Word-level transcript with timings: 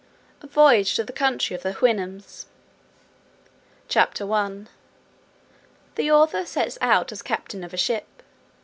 A 0.41 0.47
VOYAGE 0.47 0.95
TO 0.95 1.03
THE 1.03 1.13
COUNTRY 1.13 1.53
OF 1.55 1.61
THE 1.61 1.73
HOUYHNHNMS. 1.73 2.47
CHAPTER 3.87 4.33
I. 4.33 4.63
The 5.93 6.09
author 6.11 6.43
sets 6.43 6.79
out 6.81 7.11
as 7.11 7.21
captain 7.21 7.63
of 7.63 7.71
a 7.71 7.77
ship. 7.77 8.07